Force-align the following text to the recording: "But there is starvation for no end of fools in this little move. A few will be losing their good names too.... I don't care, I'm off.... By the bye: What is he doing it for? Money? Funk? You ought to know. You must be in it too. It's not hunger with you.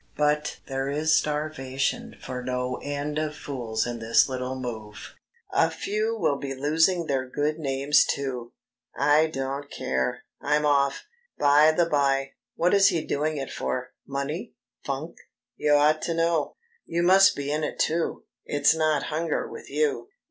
"But 0.17 0.61
there 0.65 0.89
is 0.89 1.15
starvation 1.15 2.15
for 2.19 2.41
no 2.43 2.77
end 2.81 3.19
of 3.19 3.35
fools 3.35 3.85
in 3.85 3.99
this 3.99 4.27
little 4.27 4.55
move. 4.55 5.13
A 5.53 5.69
few 5.69 6.17
will 6.17 6.37
be 6.37 6.55
losing 6.55 7.05
their 7.05 7.29
good 7.29 7.59
names 7.59 8.03
too.... 8.03 8.51
I 8.97 9.27
don't 9.27 9.69
care, 9.69 10.23
I'm 10.41 10.65
off.... 10.65 11.05
By 11.37 11.71
the 11.71 11.85
bye: 11.85 12.31
What 12.55 12.73
is 12.73 12.87
he 12.87 13.05
doing 13.05 13.37
it 13.37 13.51
for? 13.51 13.93
Money? 14.07 14.55
Funk? 14.83 15.17
You 15.55 15.73
ought 15.73 16.01
to 16.01 16.15
know. 16.15 16.55
You 16.87 17.03
must 17.03 17.35
be 17.35 17.51
in 17.51 17.63
it 17.63 17.77
too. 17.77 18.23
It's 18.43 18.73
not 18.73 19.03
hunger 19.13 19.47
with 19.47 19.69
you. 19.69 20.07